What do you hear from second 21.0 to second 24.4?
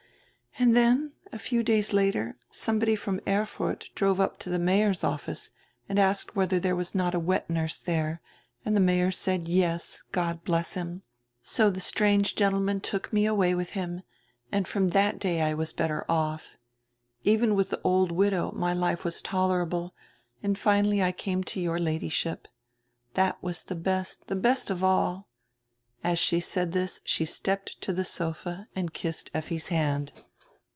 I came to your Ladyship, That was die best, die